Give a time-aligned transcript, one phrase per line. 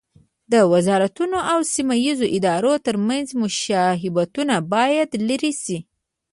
[0.51, 5.77] د وزارتونو او سیمه ییزو ادارو ترمنځ مشابهتونه باید لرې شي.